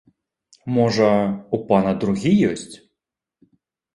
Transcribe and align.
Можа, 0.77 1.09
у 1.57 1.59
пана 1.67 1.93
другі 2.03 2.31
ёсць? 2.53 2.75